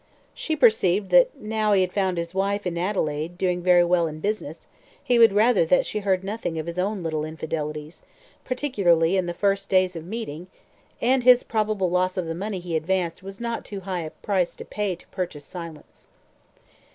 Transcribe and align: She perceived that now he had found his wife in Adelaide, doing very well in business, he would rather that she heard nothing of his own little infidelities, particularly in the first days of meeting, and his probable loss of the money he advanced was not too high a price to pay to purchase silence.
She 0.33 0.55
perceived 0.55 1.11
that 1.11 1.39
now 1.39 1.73
he 1.73 1.81
had 1.81 1.93
found 1.93 2.17
his 2.17 2.33
wife 2.33 2.65
in 2.65 2.75
Adelaide, 2.75 3.37
doing 3.37 3.61
very 3.61 3.83
well 3.83 4.07
in 4.07 4.19
business, 4.19 4.61
he 5.03 5.19
would 5.19 5.31
rather 5.31 5.63
that 5.63 5.85
she 5.85 5.99
heard 5.99 6.23
nothing 6.23 6.57
of 6.57 6.65
his 6.65 6.79
own 6.79 7.03
little 7.03 7.23
infidelities, 7.23 8.01
particularly 8.43 9.15
in 9.15 9.27
the 9.27 9.33
first 9.35 9.69
days 9.69 9.95
of 9.95 10.03
meeting, 10.07 10.47
and 11.03 11.23
his 11.23 11.43
probable 11.43 11.91
loss 11.91 12.17
of 12.17 12.25
the 12.25 12.33
money 12.33 12.57
he 12.57 12.75
advanced 12.75 13.21
was 13.21 13.39
not 13.39 13.63
too 13.63 13.81
high 13.81 14.01
a 14.01 14.09
price 14.09 14.55
to 14.55 14.65
pay 14.65 14.95
to 14.95 15.07
purchase 15.09 15.45
silence. 15.45 16.07